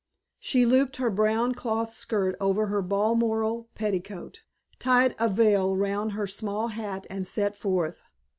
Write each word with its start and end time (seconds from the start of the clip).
She 0.39 0.65
looped 0.65 0.97
her 0.97 1.11
brown 1.11 1.53
cloth 1.53 1.93
skirt 1.93 2.35
over 2.41 2.65
her 2.65 2.81
balmoral 2.81 3.69
petticoat, 3.75 4.41
tied 4.79 5.13
a 5.19 5.29
veil 5.29 5.75
round 5.75 6.13
her 6.13 6.25
small 6.25 6.69
hat 6.69 7.05
and 7.07 7.27
set 7.27 7.55
forth. 7.55 8.01